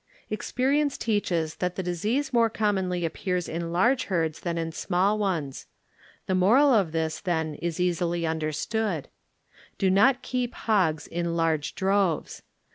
[0.31, 5.67] Experience teaches that the disease more commonly appears in large herds than ill small ones.
[6.25, 9.09] The moral of this, tiien, ii easily understood.
[9.77, 12.41] Do not keep hogs in large droves.